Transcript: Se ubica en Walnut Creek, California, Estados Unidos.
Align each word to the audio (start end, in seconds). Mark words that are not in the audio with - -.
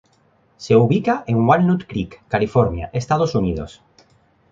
Se 0.57 0.75
ubica 0.75 1.23
en 1.27 1.45
Walnut 1.47 1.85
Creek, 1.85 2.23
California, 2.27 2.89
Estados 2.91 3.35
Unidos. 3.35 3.83